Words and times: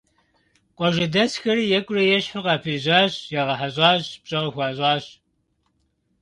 Къуажэдэсхэри 0.75 1.65
екӀурэ-ещхьу 1.77 2.43
къапежьащ, 2.45 3.13
ягъэхьэщӀащ, 3.41 4.03
пщӀэ 4.21 4.39
къыхуащӀащ. 4.43 5.05